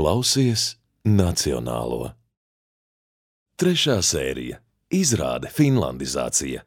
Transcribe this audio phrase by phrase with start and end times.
[0.00, 2.14] Klausies Nacionālo.
[3.60, 4.56] Trešā sērija-
[5.02, 6.62] izrāde Finlandizācija.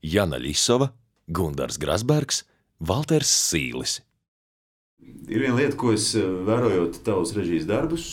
[0.00, 0.88] Jana Ļisova,
[1.28, 2.46] Gundars Grasbergs,
[2.80, 3.98] Valters Sīlis.
[5.28, 8.06] Ir viena lieta, ko es eh, vērojot tavus režijas darbus,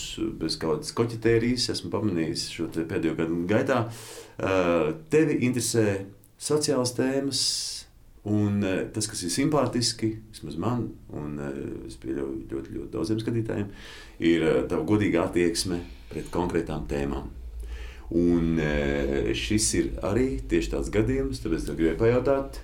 [0.44, 3.80] bez kādas koķetērijas, esmu pamanījis šo pēdējo gadu gaitā.
[4.36, 6.02] Eh, tevi interesē
[6.36, 7.46] sociālas tēmas,
[8.32, 11.40] un eh, tas, kas ir simpātiski, vismaz man, un
[11.88, 13.72] es pieļauju ļoti, ļoti daudziem skatītājiem,
[14.32, 17.32] ir tava godīga attieksme pret konkrētām tēmām.
[18.16, 18.60] Un
[19.34, 22.60] šis ir arī tieši tāds gadījums, tāpēc es gribēju pajautāt,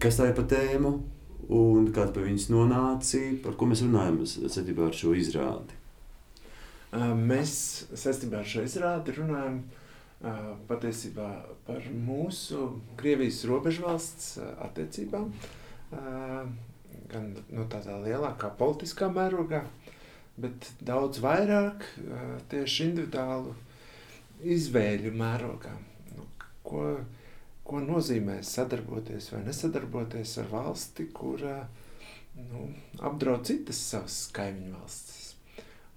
[0.00, 0.94] kas tā ir pa tēmu,
[1.52, 5.76] un kāda pie viņas nonāca, par ko mēs runājam saistībā ar šo izrādi.
[7.20, 7.52] Mēs
[7.92, 9.60] saistībā ar šo izrādi runājam
[10.68, 11.28] patiesībā
[11.66, 15.30] par mūsu Krievijas robežvalsts attiecībām,
[17.12, 19.62] gan no tādā lielākā politiskā mērogā,
[20.38, 21.86] bet daudz vairāk
[22.50, 23.54] tieši individuālu
[24.42, 25.72] izvēļu mērogā.
[26.16, 26.26] Nu,
[26.66, 26.84] ko,
[27.66, 31.60] ko nozīmē sadarboties vai nesadarboties ar valsti, kura
[32.50, 32.68] nu,
[33.02, 35.27] apdraud citas savas kaimiņu valstis.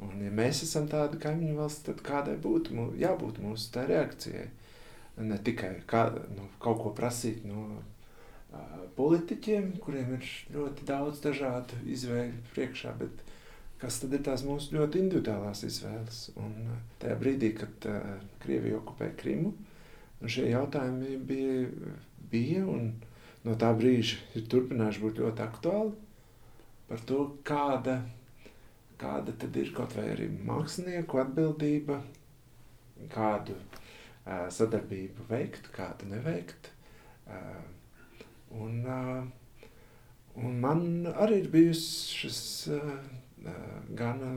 [0.02, 4.48] Un, ja mēs esam tāda kaimiņu valsts, tad kādai būtu mū, jābūt mūsu tā reakcijai?
[5.22, 11.78] Ne tikai kā, nu, kaut ko prasīt no uh, politiķiem, kuriem ir ļoti daudz dažādu
[11.94, 13.22] izvēļu priekšā, bet
[13.82, 16.24] kas tad ir tās mūsu ļoti individuālās izvēles?
[16.42, 19.54] Un uh, tajā brīdī, kad uh, Krievija okupēja Krimu,
[20.26, 21.92] šie jautājumi bija,
[22.32, 22.94] bija un
[23.46, 25.94] no tā brīža ir turpinājuši būt ļoti aktuāli
[26.92, 28.02] par to, kāda,
[29.02, 32.00] kāda tad ir kaut vai arī mākslinieku atbildība,
[33.12, 36.72] kādu uh, sadarbību veikt, kādu neveikt.
[37.26, 37.62] Uh,
[38.62, 39.68] un, uh,
[40.38, 42.42] un man arī ir bijušas
[42.75, 42.96] uh,
[43.46, 43.62] uh,
[43.98, 44.36] gana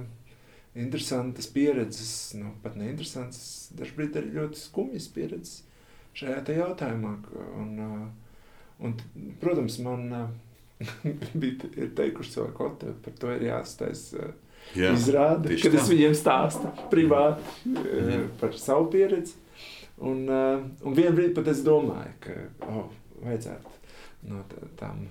[0.74, 5.62] interesantas pieredzes, nu, pat neinteresantas, dažkārt arī ļoti skumjas pieredzes
[6.18, 7.12] šajā jautājumā.
[7.60, 7.76] Un,
[8.82, 8.96] un,
[9.42, 10.08] protams, man
[11.40, 14.32] bija teikuši cilvēki, ka par to ir jāstāsta.
[14.74, 15.80] Jā, izrāda, kad tā.
[15.80, 18.28] es viņiem stāstu privāti mm.
[18.40, 19.36] par savu pieredzi.
[20.02, 22.34] Un, un vienā brīdī pat es domāju, ka
[22.66, 22.88] oh,
[23.22, 23.74] vajadzētu
[24.32, 24.42] no
[24.80, 25.04] tām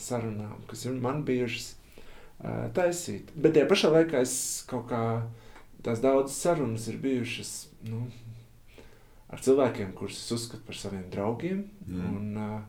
[0.00, 1.70] sarunām, kas ir man bijušas,
[2.76, 3.32] taisīt.
[3.34, 4.34] Bet tajā pašā laikā es
[4.68, 5.02] kaut kā
[5.86, 7.52] tās daudzas sarunas ir bijušas.
[7.88, 8.06] Nu,
[9.28, 11.64] ar cilvēkiem, kurus es uzskatu par saviem draugiem.
[11.86, 12.10] Mm.
[12.16, 12.66] Un,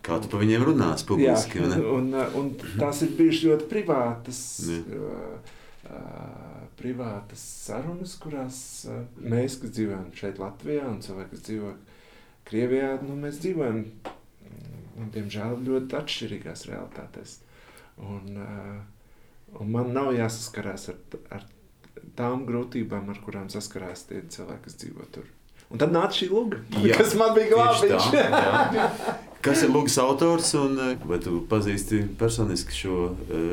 [0.00, 1.58] Kā tu par viņiem runāsi publiski?
[1.60, 2.06] Jā, un,
[2.38, 2.46] un
[2.80, 5.50] tās ir bijušas ļoti privātas, uh,
[6.80, 8.60] privātas sarunas, kurās
[9.16, 11.74] mēs, kas dzīvojam šeit Latvijā, un cilvēki, kas dzīvo
[12.50, 13.84] Krievijā, nu, mēs dzīvojam,
[14.98, 17.36] un, diemžēl, ļoti atšķirīgās realitātēs.
[18.00, 18.40] Un,
[19.60, 21.00] un man nav jāsaskarās ar,
[21.36, 21.44] ar
[22.18, 25.28] tām grūtībām, ar kurām saskarās tie cilvēki, kas dzīvo tur.
[25.70, 28.08] Un tad nāca šī luga, jā, kas man bija glābiņš.
[29.44, 30.74] kas ir lugas autors un
[31.06, 33.52] vai tu pazīsti personiski šo uh,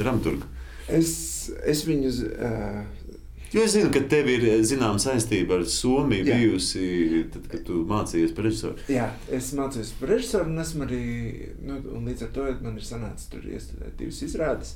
[0.00, 0.50] dramaturgu?
[0.90, 1.12] Es,
[1.70, 2.12] es viņu.
[2.34, 2.84] Uh,
[3.54, 6.40] Jo es zinu, ka tev ir zināma saistība ar Somiju jā.
[6.40, 6.86] bijusi,
[7.30, 8.82] tad, kad tu mācījies par režisoru.
[8.90, 11.04] Jā, es mācījos par režisoru, un esmu arī,
[11.62, 14.74] nu, un līdz ar to man ir sanācis tur iestudēt divas izrādes.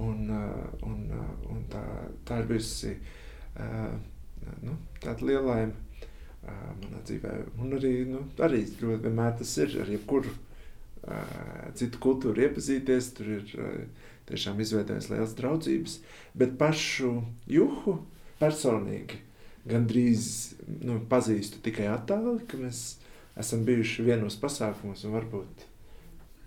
[0.00, 0.32] Un,
[0.86, 1.02] un,
[1.50, 1.82] un tā,
[2.24, 3.92] tā ir bijusi uh,
[4.64, 5.90] nu, tāda lielaima
[6.80, 7.34] manā dzīvē.
[7.60, 10.32] Un arī, nu, arī ļoti vienmēr tas ir ar jebkuru
[11.76, 13.12] citu kultūru iepazīties.
[13.16, 13.52] Tur ir
[14.30, 15.98] tiešām izveidojis liels draudzības,
[16.38, 17.12] bet pašu
[17.50, 17.98] juhu
[18.40, 19.20] personīgi
[19.68, 20.28] gandrīz
[20.86, 23.00] nu, pazīstu tikai attāli, ka mēs
[23.40, 25.66] esam bijuši vienos pasākumos un varbūt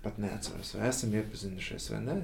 [0.03, 2.17] pat neatceros, vai esam iepazinušies vai nē.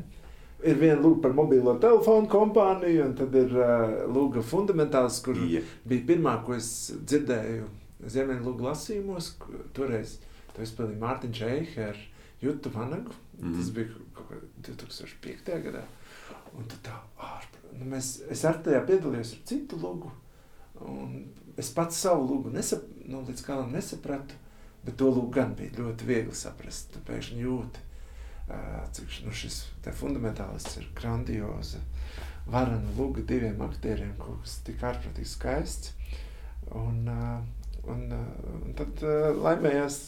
[0.68, 5.68] Ir viena lūga par mobilo telefonu kompāniju, un tad ir uh, lūga fundamentāls, kur yeah.
[5.88, 7.70] bija pirmā, ko es dzirdēju
[8.12, 9.34] Ziemeļlūga lasījumos.
[9.76, 10.18] Toreiz
[10.56, 12.04] to izpildīja Mārtiņš Eihe ar
[12.44, 13.16] Jutu Vanagu.
[13.40, 13.56] Mm.
[13.56, 15.52] Tas bija kaut kā 2005.
[15.66, 15.84] gadā.
[16.58, 20.12] Un tā, ārpra, nu mēs, es ar tajā piedalījos ar citu lūgu.
[21.60, 24.38] Es pats savu lūgu nesap, nu, līdz galam nesapratu,
[24.86, 26.94] bet to lūgu gan bija ļoti viegli saprast.
[26.94, 27.88] Tu pēkšņi jūti
[28.94, 29.62] cik nu, šis
[30.00, 31.82] fundamentālists ir grandioza,
[32.50, 35.94] varana luga diviem aktieriem, kas tik ārprātīgi skaists.
[36.76, 37.06] Un,
[37.94, 39.04] un, un tad
[39.40, 40.00] laimējās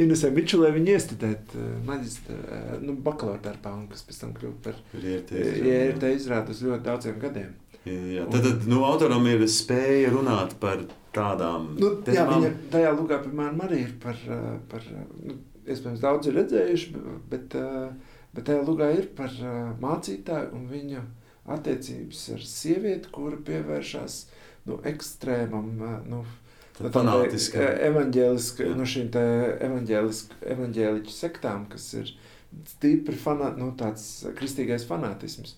[0.00, 1.54] Inesē Mičulē viņa iestudēt
[1.84, 2.36] maģistra,
[2.80, 7.52] nu, bakalaura darbā, un kas pēc tam kļūst par IRT izrādu uz ļoti daudziem gadiem.
[7.86, 10.80] Jā, tad, tad nu, autoram ir spēja runāt par
[11.14, 12.16] tādām nu, tēmām.
[12.16, 14.18] Jā, viņa tajā lugā, piemēram, arī ir par,
[14.72, 14.88] par
[15.22, 15.36] nu,
[15.66, 17.54] iespējams daudz ir redzējuši, bet,
[18.34, 19.36] bet tajā lugā ir par
[19.82, 21.04] mācītāju un viņa
[21.56, 24.18] attiecības ar sievieti, kura pievēršas
[24.66, 25.70] nu, ekstrēmam,
[26.10, 26.24] nu,
[26.80, 27.60] fanātiska.
[27.90, 28.78] evaņģēliska, Jā.
[28.78, 29.22] no šīm te
[29.66, 32.12] evaņģēliķu sektām, kas ir
[32.70, 35.56] stipri fanā, nu, tāds kristīgais fanātisms.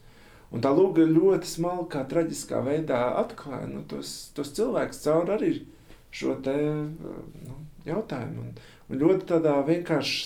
[0.54, 5.52] Un tā lūga ļoti smalkā, traģiskā veidā atklāja nu, tos, tos cilvēkus caur arī
[6.14, 6.54] šo te,
[7.44, 8.46] nu, jautājumu.
[8.46, 8.54] Un,
[8.88, 10.22] un ļoti tādā vienkārši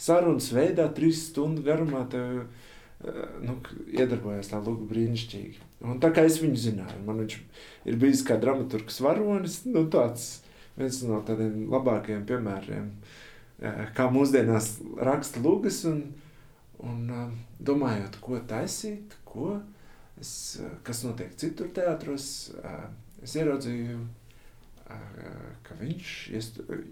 [0.00, 2.46] sarunas veidā, trīs stundu garumā, tev,
[3.44, 3.56] nu,
[3.94, 5.64] iedarbojās tā lūga brīnišķīgi.
[5.86, 7.38] Un tā kā es viņu zināju, man viņš
[7.88, 10.40] ir bijis kā dramaturgs varonis, nu, tāds
[10.78, 12.88] viens no tādiem labākajiem piemēriem,
[13.62, 14.76] eh, kā mūsdienās
[15.10, 15.84] raksta lūgas.
[15.90, 16.02] Un,
[16.82, 17.26] un eh,
[17.70, 19.56] domājot, ko taisīt, ko
[20.20, 22.88] es, eh, kas notiek citur teātros, eh,
[23.22, 23.98] es ieraudzīju,
[24.90, 24.94] eh,
[25.62, 26.12] ka viņš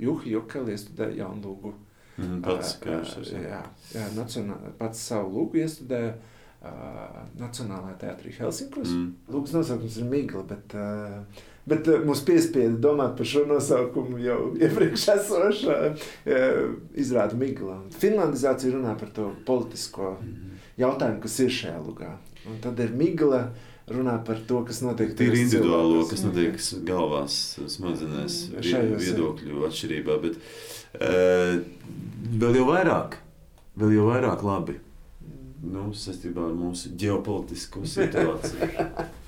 [0.01, 1.75] Juhi Jokeli iestudēja jaunlūgu.
[2.17, 3.43] Mm, pats, to saka.
[3.45, 3.59] jā,
[3.93, 8.89] jā, nacionā, pats savu lūgu iestudēja uh, Nacionālajā teātrī Helsinkos.
[8.89, 9.11] Mm.
[9.35, 14.39] Lūgas nosaukums ir Migla, bet, uh, bet uh, mums piespieda domāt par šo nosaukumu jau
[14.65, 17.83] iepriekš esošā uh, izrāda Migla.
[18.01, 20.57] Finlandizācija runā par to politisko Mm.
[20.81, 22.15] jautājumu, kas ir šajā lugā.
[22.49, 23.43] Un tad ir Migla
[23.93, 26.11] runā par to, kas notiek individuālo, cilvēkos.
[26.11, 27.37] kas notiek galvās,
[27.77, 28.81] smadzenēs, jā.
[28.99, 30.17] viedokļu atšķirībā.
[30.25, 33.19] Bet uh, vēl jau vairāk,
[33.81, 34.81] vēl jau vairāk labi.
[35.67, 38.67] Nu, saistībā ar mūsu ģeopolitisko situāciju.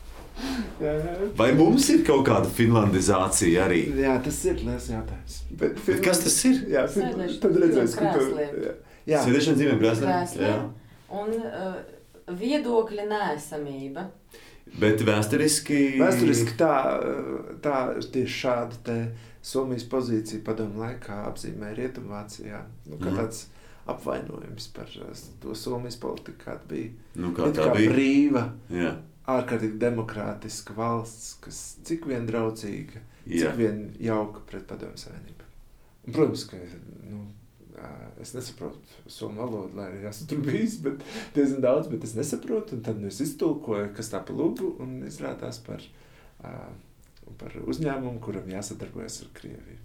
[1.38, 3.80] Vai mums ir kaut kāda finlandizācija arī?
[3.98, 5.38] jā, tas ir liels jautājums.
[5.50, 6.60] Bet, Bet kas tas ir?
[6.70, 8.26] Jā, Sēdēšana tad redzēs, ka tu...
[8.38, 8.74] Jā,
[9.08, 9.22] jā.
[9.24, 10.68] Sēdešana dzīvēm krēsliem?
[11.18, 11.80] Un uh,
[12.38, 14.06] viedokļa nēsamība.
[14.80, 15.98] Bet vēsturiski.
[16.00, 16.72] Vēsturiski tā,
[17.64, 17.76] tā
[18.12, 18.96] tieši šāda
[19.42, 22.62] Somijas pozīcija padomu laikā apzīmē Rietumvācijā.
[22.86, 23.16] Nu, Mhm.
[23.16, 23.46] tāds
[23.88, 26.90] apvainojums par uh, to Somijas politiku, kāda bija.
[27.14, 27.92] Nu, kā It tā kā bija?
[27.92, 33.48] brīva, Jā, ārkārtīgi demokrātiska valsts, kas cik vien draudzīga, jā.
[33.50, 35.46] cik vien jauka pret padomu savienību.
[36.12, 36.56] Protams, ka
[37.08, 37.26] nu,
[38.22, 38.78] es nesaprotu
[39.10, 41.02] somu valodu, lai arī esmu tur bijis, bet
[41.36, 42.78] diezgan daudz, bet es nesaprotu.
[42.78, 45.84] Un tad nu, es iztulkoju, kas tā pa lūgu, un izrādās par,
[47.40, 49.84] par uzņēmumu, kuram jāsadarbojas ar Krieviju.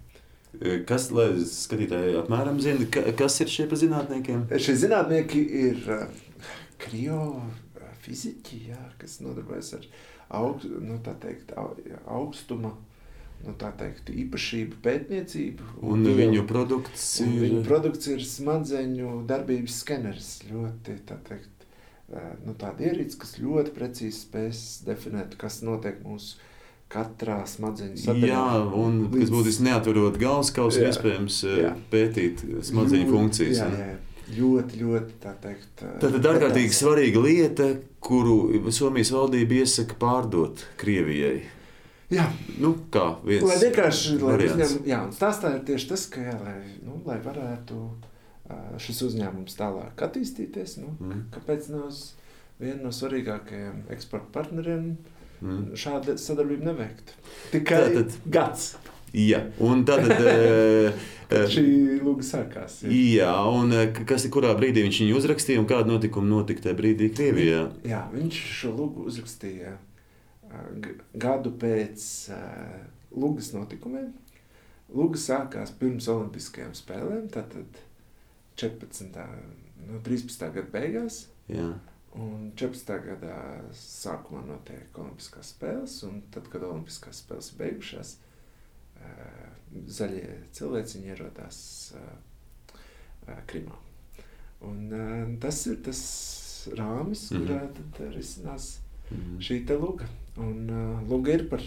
[0.86, 4.44] Kas, lai skatītāji apmēram zina, ka, kas ir šie pa zinātniekiem?
[4.62, 6.04] Šie zinātnieki ir uh,
[6.84, 9.88] kriofiziķi, jā, kas nodarbojas ar
[10.38, 11.72] aug, nu, teikt, au,
[12.20, 12.74] augstuma
[13.46, 15.68] nu, tā teikt, īpašību pētniecību.
[15.82, 17.42] Un viņu produkts Un ir.
[17.48, 20.30] Viņa produkts ir smadzeņu darbības skeneris.
[20.50, 21.68] Ļoti tā teikt,
[22.46, 26.36] nu, tāda ierīce, kas ļoti precīzi spēs definēt, kas notiek mūsu
[26.94, 28.28] katrā smadzeņu sadaļā.
[28.28, 30.90] Jā, un kas Līdz- būtiski neaturot galvaskausu, Jā.
[30.92, 31.72] iespējams Jā.
[31.90, 33.58] pētīt smadzeņu Ļoti- funkcijas.
[33.58, 33.86] Jā, ne?
[33.88, 33.96] jā,
[34.38, 35.82] ļoti, ļoti tā teikt.
[36.00, 37.66] Tā tad ārkārtīgi svarīga lieta,
[38.00, 41.42] kuru Somijas valdība iesaka pārdot Krievijai.
[42.14, 42.26] Jā,
[42.62, 46.34] Nu, kā viens lai vienkārši lai uzņem, jā, un stāstā ir tieši tas, ka jā,
[46.44, 47.80] lai, nu, lai varētu
[48.84, 52.12] šis uzņēmums tālāk attīstīties, nu, Mm, kāpēc no uz
[52.60, 54.90] vienu no svarīgākajiem eksporta partneriem
[55.40, 55.62] mm.
[55.80, 57.14] šāda sadarbība neveikt.
[57.52, 58.74] Tikai Tātad- gads,
[59.14, 60.08] Jā, un tad.
[61.54, 61.62] šī
[62.02, 62.80] lūga sākās.
[62.82, 62.90] Jā.
[62.90, 63.70] Jā, un
[64.06, 67.60] kas, kurā brīdī viņš viņu uzrakstīja un kāda notikuma notika tajā brīdī Krievijā?
[67.86, 69.76] Jā, viņš šo lūgu uzrakstīja
[71.20, 72.04] gadu pēc
[73.14, 74.12] lūgas notikumiem.
[74.94, 77.78] Lūga sākās pirms Olimpiskajām spēlēm, tātad
[78.60, 79.16] 14.
[79.88, 80.44] No 13.
[80.54, 81.24] gada beigās.
[81.50, 81.72] Jā.
[82.14, 82.92] Un 14.
[83.08, 83.38] gadā
[83.74, 88.12] sākumā notiek Olimpiskās spēles, un tad, kad Olimpiskās spēles ir beigušās,
[89.90, 91.58] zaļie cilvēciņi ierodās
[93.50, 93.76] Krimā.
[94.64, 96.00] Un, tas ir tas
[96.76, 97.42] rāmis, Mhm.
[97.42, 98.78] kurā tad risinās
[99.10, 99.40] Mhm.
[99.44, 100.08] šī te luga.
[100.36, 101.62] Un uh, luga ir par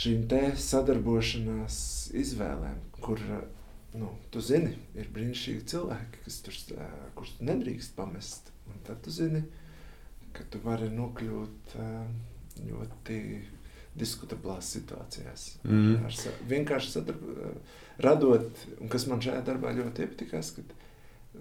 [0.00, 1.78] šīm te sadarbošanās
[2.16, 3.44] izvēlēm, kur, uh,
[4.00, 8.52] nu, tu zini, ir brīnišķīgi cilvēki, kas tur, uh, kurus tu nedrīkst pamest.
[8.68, 9.42] Un tad tu zini,
[10.36, 12.04] ka tu vari nokļūt uh,
[12.68, 13.20] ļoti
[14.00, 15.46] diskutablās situācijās.
[15.64, 16.04] Mhm.
[16.06, 20.76] Ar sa vienkārši sadarb, uh, radot, un kas man šajā darbā ļoti iepatikās, kad,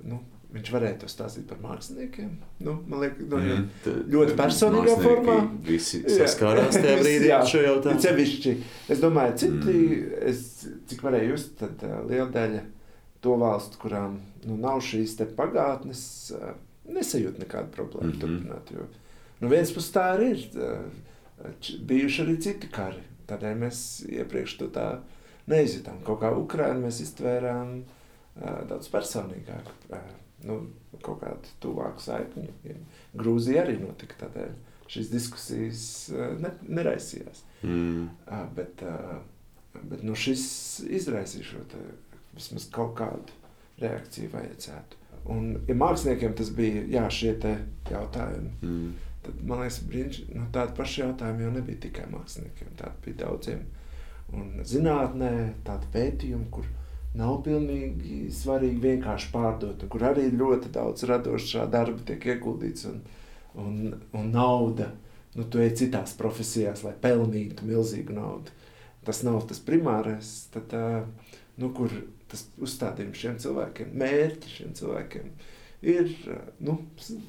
[0.04, 2.30] nu, viņš varēja to stāstīt par māksliniekiem.
[2.66, 3.50] Nu, man liekas, no, Mhm.
[3.50, 3.68] mm.
[3.84, 5.36] Tad ļoti personīgā formā.
[5.66, 7.42] Visi saskārās tajā brīdī Jā.
[7.42, 8.02] ar šo jautājumu.
[8.06, 8.56] Cevišķi,
[8.90, 10.24] es domāju, citi, Mm.
[10.32, 12.64] es, cik varēju just, tad uh, liela daļa
[13.22, 16.54] to valstu, kurām nu, nav šīs te pagātnes, uh,
[16.90, 18.22] nesajūt nekādu problēmu mm -hmm.
[18.22, 18.72] turpināt.
[18.74, 18.88] Jo,
[19.42, 20.50] nu, viens pus tā arī ir.
[20.56, 21.06] Uh,
[21.82, 23.04] bijuši arī citi kari.
[23.30, 25.00] Tādēļ mēs iepriekš to tā
[25.48, 26.02] neizjutām.
[26.04, 27.84] Kaut kā Ukraiņu mēs iztvērām
[28.42, 29.70] uh, daudz personīgāk.
[29.90, 29.98] Uh,
[30.48, 30.60] nu,
[31.04, 32.50] kaut kādu tuvāku saikni.
[33.18, 34.56] Grūzija arī notika tādēļ.
[34.90, 35.82] šīs diskusijas
[36.14, 37.44] uh, ne, neraisījās.
[37.62, 38.08] Mm.
[38.26, 39.20] Uh, bet, uh,
[39.84, 40.46] bet nu, šis
[40.90, 41.82] izraisīja šo te,
[42.34, 43.36] vismaz kaut kādu
[43.80, 44.98] reakciju vajadzētu.
[45.30, 47.36] Un, ja māksliniekiem tas bija jā, šie
[47.92, 48.94] jautājumi, Mm.
[49.24, 52.74] tad man liekas, brīnš, nu, tādi paši jautājumi jau nebija tikai māksliniekiem.
[52.80, 53.62] Tādi bija daudziem.
[54.34, 55.32] Un zinātnē
[55.66, 56.66] tādi pētījumi, kur
[57.18, 63.02] nav pilnīgi svarīgi vienkārši pārdot, kur arī ļoti daudz radošā darba tiek ieguldīts un,
[63.58, 63.78] un,
[64.14, 64.92] un nauda.
[65.38, 68.54] Nu, tu ej citās profesijās, lai pelnītu milzīgu naudu.
[69.06, 70.32] Tas nav tas primārais.
[70.54, 70.74] Tad,
[71.62, 71.94] nu, kur
[72.30, 75.32] tas uzstādījums šiem cilvēkiem, mērķi šiem cilvēkiem
[75.82, 76.12] ir
[76.60, 76.78] nu,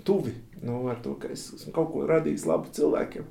[0.05, 3.29] tuvi nu, ar to, ka es esmu kaut ko radījis labu cilvēkiem.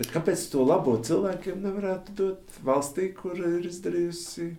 [0.00, 4.50] Bet kāpēc to labo cilvēkiem nevarētu dot valstī, kur ir izdarījusi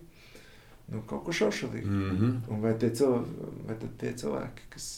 [0.92, 1.86] nu, kaut ko šaušalīgu?
[1.88, 2.34] Mm -hmm.
[2.52, 4.90] Un vai tie cilvēki, vai tie cilvēki kas.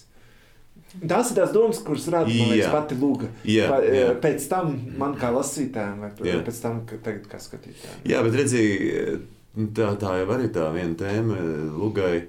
[1.09, 2.71] Tās ir tās domas, kuras rada Jā.
[2.71, 3.29] pati lūga.
[3.45, 4.21] Jā, Pa- jā.
[4.21, 6.43] Pēc tam man kā lasītājam, vai Jā.
[6.45, 7.99] pēc tam, ka tagad kā skatītājam.
[8.05, 9.21] Jā, bet redziet,
[9.57, 11.37] tā, tā jau arī tā viena tēma
[11.79, 12.25] Lugai,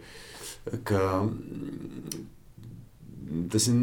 [0.84, 2.26] ka mm,
[3.52, 3.74] tas ir,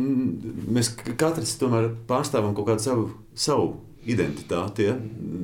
[0.70, 3.76] mēs katrs tomēr pārstāvam kaut kādu savu, savu
[4.08, 4.88] identitāti.
[4.88, 4.96] Ja?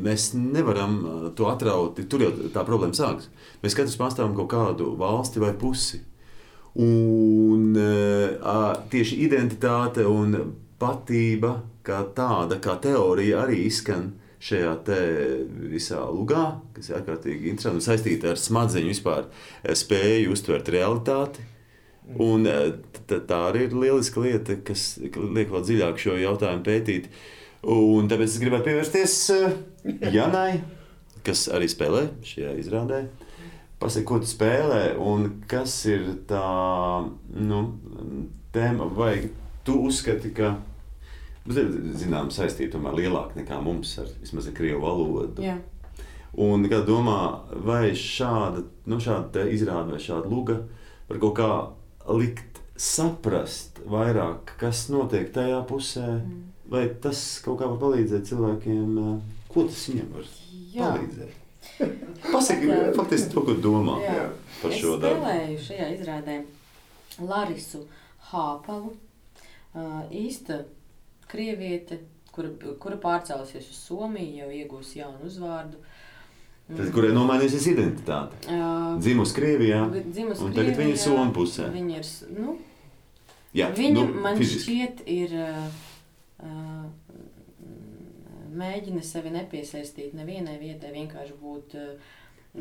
[0.05, 3.31] Mēs nevaram uh, to atraut, tur jau tā problēma sākas.
[3.63, 6.03] Mēs katrs pārstāvam kaut kādu valsti vai pusi.
[6.79, 10.37] Un uh, tieši identitāte un
[10.79, 14.75] patība kā tāda, kā teorija arī izskan šajā
[15.73, 21.47] visā lugā, kas ir ārkārtīgi interesanti un saistīta ar smadzeņu vispār eh, spēju uztvert realitāti.
[22.23, 22.71] Un eh,
[23.09, 27.11] t- tā arī ir lieliska lieta, kas liek vēl dziļāk šo jautājumu pētīt.
[27.67, 29.57] Un tāpēc es gribētu pievērsties eh,
[30.15, 30.61] Janai,
[31.27, 33.03] kas arī spēlē šajā izrādē.
[33.79, 36.43] Pasaki, ko tu spēlē un kas ir tā
[37.35, 37.61] nu,
[38.55, 39.31] tēma, vai
[39.67, 40.57] tu uzskati, ka
[41.49, 45.43] zināma saistība tomēr lielāka nekā mums ar vismaz ar krievu valodu.
[45.43, 45.57] Jā.
[46.39, 47.21] Un kā domā,
[47.67, 50.61] vai šāda, nu, šāda te izrāde vai šāda luga
[51.09, 51.51] var kaut kā
[52.19, 56.58] likt saprast vairāk, kas notiek tajā pusē, Mm.
[56.69, 60.29] Vai tas kaut kā var palīdzēt cilvēkiem, eh, ko tas viņiem var
[60.75, 60.91] Jā.
[60.93, 61.35] palīdzēt?
[62.33, 62.93] Pasaki, Jā.
[62.97, 64.29] faktiski to, ko domā Jā.
[64.63, 65.23] par Es šo darbu.
[65.25, 66.37] spēlēju šajā izrādē
[67.21, 67.85] Larisu
[68.31, 68.93] Hāpalu,
[69.75, 69.85] ā,
[70.15, 70.63] īsta
[71.29, 71.99] krieviete,
[72.33, 75.81] kura, kura pārcēlusies uz Somiju, jau iegūsi jaunu uzvārdu.
[76.69, 78.37] Tad, kurai nomainījusies identitāte?
[78.45, 79.81] Uh, Dzimusi Krievijā,
[80.13, 81.05] Dzimusi un tagad viņa ir Krievijā.
[81.05, 81.71] Somu pusē.
[81.73, 82.57] Viņa ir, nu,
[83.57, 84.75] Jā, viņa nu, man fiziski.
[84.77, 85.87] šķiet ir uh,
[88.59, 92.17] mēģina sevi nepiesaistīt nevienai vietai, vienkārši būt, uh,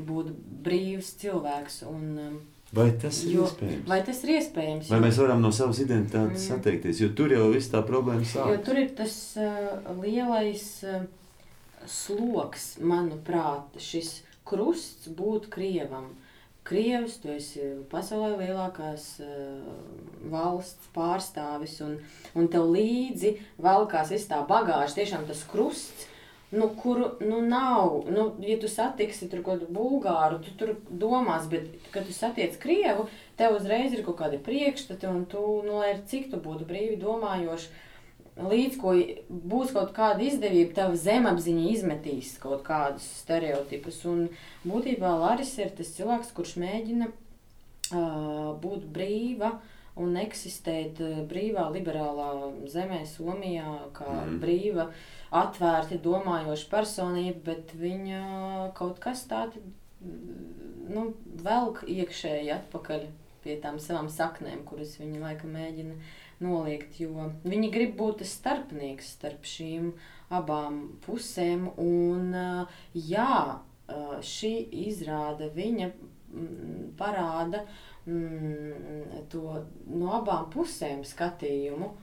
[0.07, 0.31] būt
[0.65, 1.81] brīvs cilvēks.
[1.89, 2.39] Un,
[2.75, 3.85] Vai tas ir Jo- iespējams?
[3.87, 4.89] vai tas ir iespējams?
[4.91, 6.55] Vai Jo- mēs varam no savas identitātes Mm.
[6.59, 6.99] atteikties?
[6.99, 8.65] Jo tur jau viss tā problēma Jo sākas.
[8.65, 11.05] tur ir tas uh, lielais uh,
[11.85, 16.09] sloks, manuprāt, šis krusts būt krievam.
[16.67, 19.63] Krievs, tu esi pasaulē lielākās uh,
[20.31, 21.95] valsts pārstāvis, un,
[22.35, 26.07] un tev līdzi valkās viss tā bagāža, tiešām tas krusts.
[26.51, 31.43] Nu, kuru nu, nav, nu, ja tu satiksi tur kaut kādu bulgāru, tu tur domās,
[31.51, 35.89] bet, kad tu satiec krievu, tev uzreiz ir kaut kādi priekšstati, un tu, nu, lai
[35.97, 37.73] ir cik tu būtu brīvi domājoši,
[38.37, 38.93] līdz ko
[39.29, 44.03] būs kaut kāda izdevība, tava zemapziņa izmetīs kaut kādus stereotipus.
[44.09, 44.27] Un
[44.67, 49.57] būtībā Lāris ir tas cilvēks, kurš mēģina uh, būt brīva
[49.97, 54.35] un eksistēt brīvā, liberālā zemē, Somijā, kā mm.
[54.43, 54.91] brīva,
[55.33, 58.21] atvērta, domājoša personība, bet viņa
[58.77, 59.57] kaut kas tāds
[60.87, 61.09] nu,
[61.41, 63.07] velk iekšēji atpakaļ
[63.43, 65.97] pie tām savām saknēm, kuras viņa laikam mēģina
[66.43, 66.99] noliegt.
[67.01, 69.91] Jo viņi grib būt tas starpnieks starp šīm
[70.33, 71.69] abām pusēm.
[71.81, 72.35] Un,
[72.93, 73.39] jā,
[74.33, 74.53] šī
[74.87, 75.91] izrāda viņa
[76.99, 77.63] parāda
[78.07, 79.63] mm, to
[79.93, 81.93] no abām pusēm skatījumu.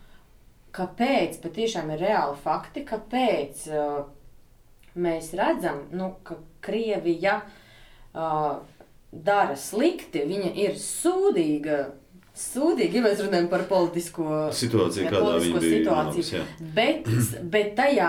[0.74, 4.00] Kāpēc patiešām ir reāli fakti, kāpēc uh,
[4.98, 8.56] mēs redzam, nu, ka Krievija uh,
[9.12, 11.84] dara slikti, viņa ir sūdīga.
[12.34, 15.76] Sūdīgi, ja mēs runājam par politisko Situācija, Ja, kādā politisko viņa bija.
[15.76, 15.92] situāciju.
[15.92, 16.72] nonākusi, jā.
[16.74, 18.08] Bet, bet tajā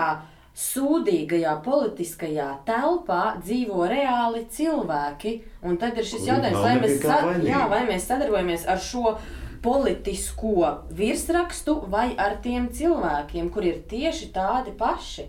[0.56, 5.34] sūdīgajā politiskajā telpā dzīvo reāli cilvēki.
[5.68, 7.50] Un tad ir šis jautājums, vai mēs, nekā sa vainīgi.
[7.52, 9.16] jā, vai mēs sadarbojamies ar šo
[9.62, 10.66] politisko
[10.96, 15.28] virsrakstu vai ar tiem cilvēkiem, kur ir tieši tādi paši.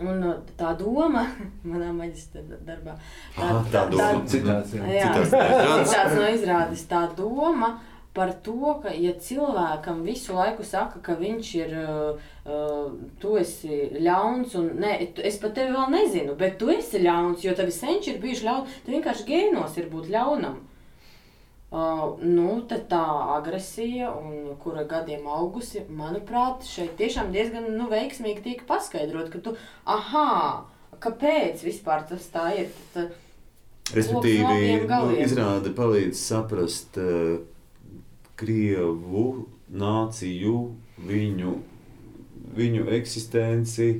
[0.00, 1.26] Un uh, tā doma
[1.68, 2.94] manā maģistra darbā.
[3.36, 4.22] Aha, tā doma.
[4.24, 4.86] Citāts, jā.
[4.96, 6.86] Jā, citāts no izrādes.
[6.88, 7.74] Tā doma
[8.14, 12.88] par to, ka, ja cilvēkam visu laiku saka, ka viņš ir, uh, uh,
[13.22, 17.54] tu esi ļauns, un ne, es pat tevi vēl nezinu, bet tu esi ļauns, jo
[17.58, 20.58] tavi senči ir bijuši ļauni, tu vienkārši gēnos ir būt ļaunam.
[21.70, 23.04] Uh, nu, tā
[23.36, 29.54] agresija, un, kura gadiem augusi, manuprāt, šeit tiešām diezgan nu, veiksmīgi tika paskaidrot, ka tu,
[29.86, 30.64] ah,
[30.98, 32.74] kāpēc vispār tas tā ir.
[32.96, 33.14] Tad,
[33.94, 37.38] Respektīvi, nu, izrāde palīdz saprast uh,
[38.40, 39.26] Krievu
[39.70, 40.56] nāciju,
[41.06, 41.54] viņu,
[42.56, 43.92] viņu eksistenci,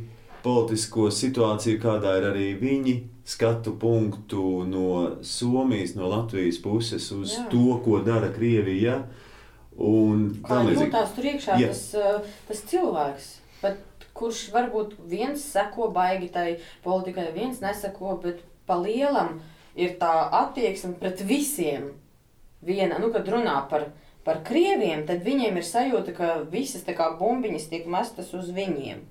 [0.45, 2.95] politisko situāciju, kādā ir arī viņi,
[3.31, 7.47] skatu punktu no Somijas, no Latvijas puses uz Jā.
[7.53, 9.05] to, ko dara Krievija.
[9.77, 11.71] Kā jūtas tur iekšā Jā.
[11.71, 13.29] tas, eh, tas cilvēks?
[13.63, 13.79] Bet,
[14.17, 19.41] kurš varbūt viens seko baigi tai politikai, viens neseko, bet pa lielam
[19.77, 21.93] ir tā attieksme pret visiem.
[22.61, 27.09] Viena, nu, kad runā par viņu par krieviem, tad viņiem ir sajūta, ka visas kā,
[27.21, 29.03] bumbiņas tiek mestas uz viņiem.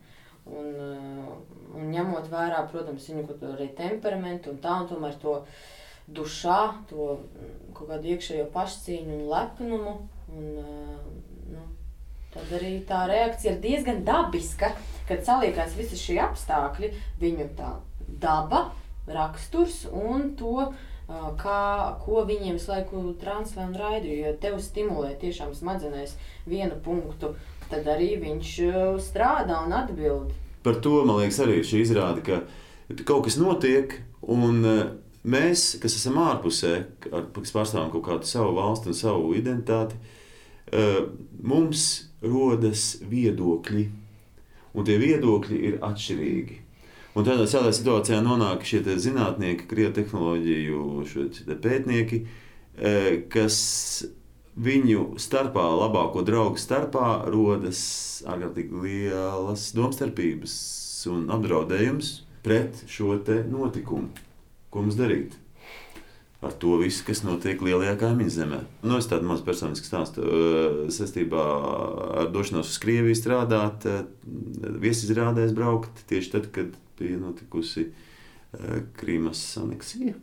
[0.49, 1.33] Un, uh,
[1.77, 5.39] un ņemot vērā, protams, viņu arī temperamentu un tā, un tomēr to
[6.09, 9.95] dušā, to mm, kaut kādu iekšējo pašcieņu un lepnumu.
[10.29, 11.03] Un, uh,
[11.53, 11.65] nu,
[12.33, 14.73] tad arī tā reakcija ir diezgan dabiska,
[15.09, 17.75] kad saliekās visi šie apstākļi, viņu tā
[18.21, 18.69] daba,
[19.09, 20.69] raksturs un to
[21.39, 21.61] kā,
[22.03, 24.09] ko viņiem visu laiku translē un raida.
[24.13, 26.15] Jo tev stimulē tiešām smadzenēs
[26.49, 27.33] vienu punktu,
[27.71, 28.53] tad arī viņš
[29.03, 30.33] strādā un atbild.
[30.63, 34.61] Par to man liekas arī šī izrāda, ka kaut kas notiek un
[35.23, 36.73] mēs, kas esam ārpusē,
[37.05, 39.97] kas pārstāvam kaut kādu savu valstu un savu identitāti,
[41.41, 41.85] mums
[42.21, 43.85] rodas viedokļi,
[44.75, 46.59] un tie viedokļi ir atšķirīgi.
[47.19, 50.83] Un tādā, tādā situācijā nonāk šie zinātnieki, krievu tehnoloģiju
[51.59, 52.21] pētnieki,
[52.79, 52.93] e,
[53.33, 53.57] kas
[54.55, 57.81] viņu starpā, labāko draugu starpā, rodas
[58.23, 60.55] ārkārtīgi lielas domstarpības
[61.11, 62.15] un apdraudējums
[62.45, 63.19] pret šo
[63.51, 64.09] notikumu.
[64.71, 65.35] Ko mums darīt?
[66.39, 68.59] Ar to visu, kas notiek lielajā kaimiņu zemē.
[68.87, 70.43] Nu, es tādu mazu personisku stāstu e,
[70.95, 71.47] saistībā
[72.21, 74.05] ar došanos uz Krieviju strādāt, e,
[74.79, 80.17] viesizrādēs braukt tieši tad, kad bija notikusi uh, Krīmas aneksija.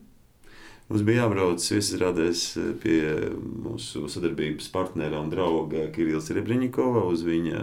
[0.86, 3.00] Mums bija jābrauc viesizrādēs eh, pie
[3.42, 7.62] mūsu sadarbības partnera un drauga Kirillas Rebriņikova uz viņa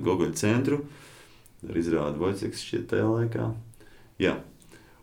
[0.00, 0.78] Gogoļa centru.
[1.68, 3.50] Ar izrādi Vojceks šķiet tajā laikā.
[4.22, 4.38] Jā.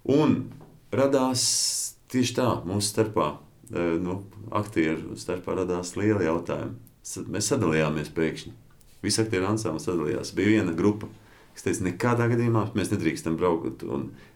[0.10, 0.42] Un
[0.90, 1.44] radās
[2.10, 3.30] tieši tā mūsu starpā,
[3.70, 6.74] eh, nu, aktieru starpā radās liela jautājuma.
[7.30, 8.56] Mēs sadalījāmies pēkšņi.
[9.06, 10.34] Visi aktieru ansambli sadalījās.
[10.36, 11.08] Bija viena grupa,
[11.60, 13.84] Es teicu, nekādā gadījumā mēs nedrīkstam braukt.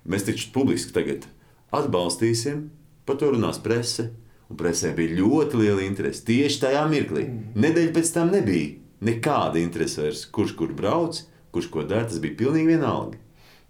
[0.04, 1.30] Mēs taču publiski tagad
[1.72, 2.66] atbalstīsim,
[3.08, 4.10] par to runās prese.
[4.52, 6.26] Un presē bija ļoti liela interese.
[6.28, 7.24] Tieši tajā mirklī.
[7.30, 7.54] Mm.
[7.64, 8.74] Nedēļa pēc tam nebija
[9.08, 11.22] nekāda interese vairs, kurš kur brauc,
[11.56, 12.10] kurš ko dara.
[12.12, 13.22] Tas bija pilnīgi vienalga.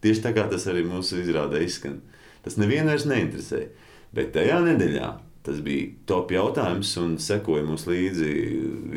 [0.03, 2.01] Tieši tā kā tas arī mūsu izrādē izskan.
[2.43, 3.69] Tas nevienu vairs neinteresēja.
[4.17, 5.11] Bet tajā nedēļā
[5.45, 8.33] tas bija top jautājums, un sekoja mums līdzi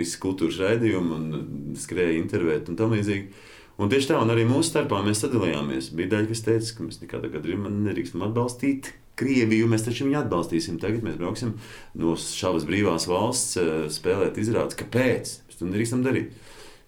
[0.01, 3.53] visi kultūras raidījumi, un skrēja intervēt un tam līdzīgi.
[3.77, 5.91] Un tieši tā, un arī mūsu starpā mēs sadalījāmies.
[5.97, 9.69] Bija daļa, kas teica, ka mēs nekādā gadījumā nedrīkstam atbalstīt Krieviju.
[9.69, 10.79] Mēs taču viņu atbalstīsim.
[10.81, 11.55] Tagad mēs brauksim
[12.01, 14.79] no šādas brīvās valsts, eh, spēlēt izrādes.
[14.81, 15.35] Kāpēc?
[15.45, 16.33] Mēs to nedrīkstam darīt.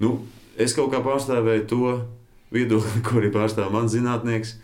[0.01, 0.15] Nu,
[0.57, 1.91] es kaut kā pārstāvēju to
[2.57, 4.55] viedokli, ko arī pārstāv mans zinātnieks,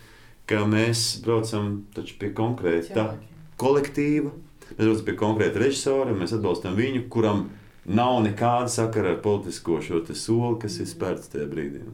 [0.48, 3.18] ka mēs braucam pie konkrēta
[3.60, 4.32] kolektīva.
[4.78, 7.50] Mēs braucam pie konkrēta režisora, mēs atbalstam viņu, kuram
[7.84, 11.84] nav nekāda sakara ar politisko šo soli, kas ir spērts tajā brīdī.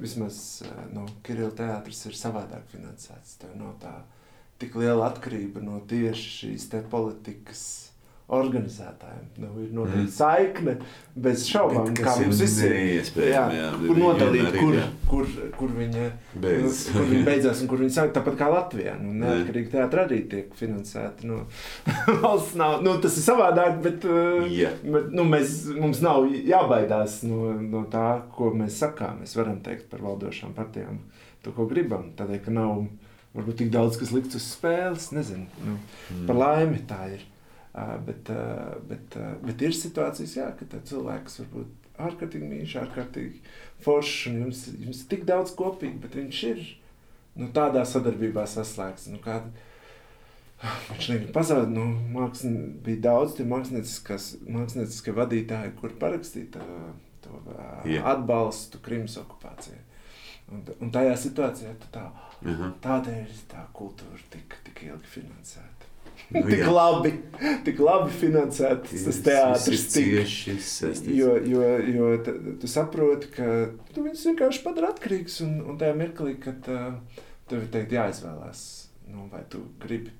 [0.00, 0.62] Vismaz
[0.94, 3.36] nu, Kirila teātris ir savādāk finansēts.
[3.42, 3.94] Tev nav tā
[4.60, 7.89] tik liela atkarība no tieši šīs politikas
[8.36, 9.24] organizētājiem.
[9.42, 10.12] Nu, ir noteikti mm.
[10.14, 10.74] saikne
[11.20, 13.10] bez šaubām, kā mums visiem ir.
[13.26, 14.76] Jā, jā, kur nodalīt, kur,
[15.10, 16.84] kur, kur viņa Beidz.
[16.90, 18.12] nu, kur viņa beidzās un kur viņa sāk.
[18.14, 18.94] Tāpat kā Latvijā.
[19.00, 21.26] Nu, neatkarīgi teātri arī tiek finansēti.
[21.30, 21.42] Nu,
[22.24, 24.06] valsts nav, nu, tas ir savādāk, bet,
[24.50, 24.78] yeah.
[24.86, 29.24] bet nu, mēs, mums nav jābaidās no, no tā, ko mēs sakām.
[29.24, 31.02] Mēs varam teikt par valdošām partijām
[31.44, 32.12] to, ko gribam.
[32.18, 32.86] Tādēļ, ka nav
[33.34, 35.10] varbūt tik daudz, kas likts uz spēles.
[35.16, 36.24] Nezinu, nu, mm.
[36.30, 37.26] par laimi tā ir.
[38.06, 38.30] Bet,
[38.90, 43.42] bet, bet ir situācijas, jā, ka cilvēks var būt ārkārtīgi mīļš, ārkārtīgi
[43.84, 46.64] foršs, un jums, jums ir tik daudz kopīgi, bet viņš ir
[47.38, 49.06] nu, tādā sadarbībā saslēgts.
[49.12, 49.52] Nu, kāda,
[50.60, 51.70] Viņš negrib pazaudēt.
[51.72, 52.50] Nu, māksl,
[52.84, 56.66] bija daudz mākslinieckie vadītāji, kur parakstīja to,
[57.24, 57.38] to
[57.88, 58.04] yeah.
[58.12, 59.80] atbalstu Krimas okupācijai.
[60.50, 62.72] Un, un tajā situācijā tā, uh -huh.
[62.84, 65.89] tādēļ tā kultūra tika tik ilgi finansēta.
[66.30, 66.70] Nu, tik jā.
[66.70, 67.10] labi,
[67.66, 69.64] tik labi finansēts tas teātris.
[69.66, 71.16] Tas ir cieši saistīts.
[71.16, 73.48] jo, jo, jo t- tu saproti, ka
[73.94, 75.40] tu viņus vienkārši padara atkarīgus.
[75.46, 78.62] Un, un tajā mirklī, kad uh, tev ir teikt, jāizvēlās,
[79.10, 80.14] nu, vai tu gribi,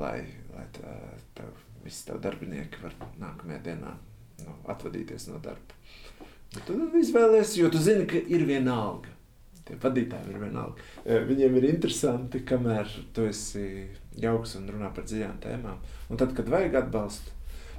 [0.00, 0.22] lai,
[0.54, 0.96] lai tā,
[1.36, 1.52] tev,
[1.84, 3.94] visi tavi darbinieki var nākamajā dienā
[4.46, 5.78] nu, atvadīties no darba.
[6.56, 9.12] Un Tu izvēlēsies, jo tu zini, ka ir viena alga.
[9.70, 10.86] Tie vadītāji ir vienalga.
[11.28, 13.86] Viņiem ir interesanti, kamēr tu esi
[14.18, 15.76] jauks un runā par dziļām tēmām.
[16.10, 17.30] Un tad, kad vajag atbalstu,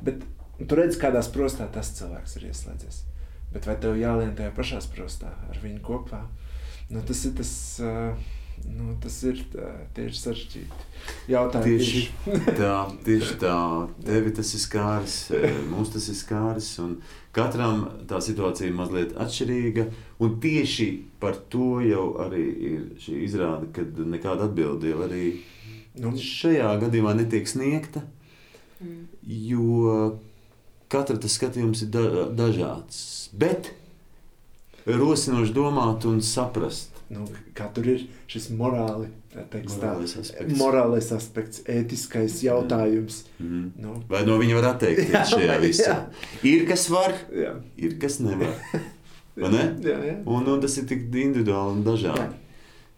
[0.07, 0.23] bet
[0.61, 3.01] tu redz, kādā sprostā tas cilvēks ir ieslēdzies.
[3.51, 6.21] Bet vai tev jālien tajā pašā sprostā ar viņu kopā?
[6.91, 7.51] Nu, tas ir tas,
[7.83, 8.15] uh,
[8.69, 9.39] nu, tas ir
[9.95, 10.87] tieši sarežģīti.
[11.31, 12.01] Jautājumi Tieši
[12.59, 13.57] tā, tieši tā.
[14.05, 16.69] Tevi tas ir skāris, eh, mums tas ir skāris.
[17.33, 19.87] Katram tā situācija ir mazliet atšķirīga.
[20.21, 25.25] Un tieši par to jau arī ir šī izrāde, kad nekāda atbilde jau arī
[25.99, 28.05] Nu, šajā gadījumā netiek sniegta.
[28.79, 29.01] Mm.
[29.51, 30.19] Jo
[30.91, 33.01] katra tas skatījums ir da dažāds.
[33.35, 33.73] Bet
[34.85, 36.90] rosinoši domāt un saprast.
[37.11, 37.25] Nu,
[37.57, 40.57] kā tur ir šis morāli, tā teiks, tā, Morālais aspekts.
[40.59, 43.25] morālais aspekts, ētiskais jautājums.
[43.39, 43.65] Mhm.
[43.83, 45.89] Nu, Vai no viņa var atteikties Jā, šajā visā?
[45.91, 45.99] jā.
[46.53, 48.55] Ir kas var, jā, ir kas nevar.
[49.41, 49.61] Ne?
[49.79, 50.15] jā, jā.
[50.27, 52.33] Un, un tas ir tik individuāli un dažādi.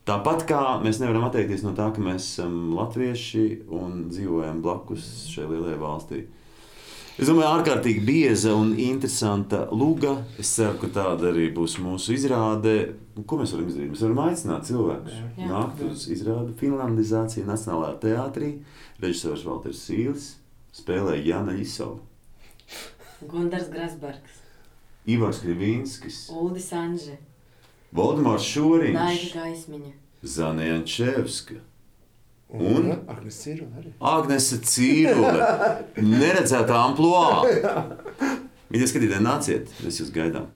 [0.04, 5.46] Tāpat kā mēs nevaram atteikties no tā, ka mēs esam latvieši un dzīvojam blakus šai
[5.48, 6.24] lielajai valstī.
[7.14, 10.16] Es domāju, ārkārtīgi bieza un interesanta luga.
[10.42, 12.74] Es ceru, ka tāda arī būs mūsu izrāde.
[13.30, 13.92] Ko mēs varam izdarīt?
[13.92, 15.50] Mēs varam aicināt cilvēkus Jā.
[15.52, 18.50] nākt uz izrādi Finlandizācija Nacionālajā teātrī.
[19.04, 20.32] Režisors Valters Sīls
[20.74, 22.00] spēlē Jana Lisova,
[23.30, 24.40] Gundars Grasbergs,
[25.06, 27.20] Ivars Krivīnskis, Uldis Anže,
[27.94, 29.94] Valdemārs Šoriņš, Daiga Gaismiņa.
[30.24, 31.60] Zanienčevska.
[31.60, 31.73] Un,
[32.54, 32.92] Un?
[34.00, 35.48] Agnese Cīrule,
[35.98, 37.72] neredzētā amplitūda.
[38.74, 40.52] Viņa skatītāji, nāciet, mēs jūs gaidām.